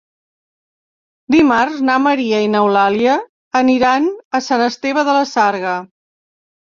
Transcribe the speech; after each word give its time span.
Dimarts 1.35 1.83
na 1.89 1.97
Maria 2.07 2.39
i 2.45 2.49
n'Eulàlia 2.53 3.19
aniran 3.63 4.09
a 4.41 4.45
Sant 4.47 4.65
Esteve 4.73 5.05
de 5.11 5.15
la 5.19 5.29
Sarga. 5.37 5.77